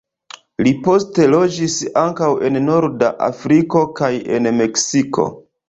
Li 0.67 0.71
poste 0.87 1.27
loĝis 1.33 1.75
ankaŭ 2.05 2.31
en 2.49 2.59
norda 2.71 3.13
Afriko 3.29 3.85
kaj 4.03 4.13
en 4.41 4.53
Meksiko. 4.59 5.31